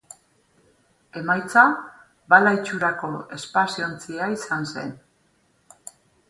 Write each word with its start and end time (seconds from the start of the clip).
Emaitza 1.19 1.61
bala 2.35 2.53
itxurako 2.61 3.11
espazio-ontzia 3.37 4.31
izan 4.39 4.67
zen. 4.73 4.91